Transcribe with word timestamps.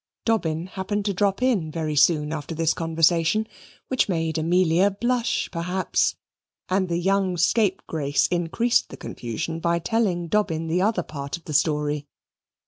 Dobbin 0.25 0.65
happened 0.65 1.05
to 1.05 1.13
drop 1.13 1.43
in 1.43 1.69
very 1.69 1.95
soon 1.95 2.33
after 2.33 2.55
this 2.55 2.73
conversation, 2.73 3.45
which 3.87 4.09
made 4.09 4.39
Amelia 4.39 4.89
blush 4.89 5.47
perhaps, 5.51 6.15
and 6.67 6.89
the 6.89 6.97
young 6.97 7.37
scapegrace 7.37 8.25
increased 8.31 8.89
the 8.89 8.97
confusion 8.97 9.59
by 9.59 9.77
telling 9.77 10.27
Dobbin 10.27 10.65
the 10.65 10.81
other 10.81 11.03
part 11.03 11.37
of 11.37 11.45
the 11.45 11.53
story. 11.53 12.07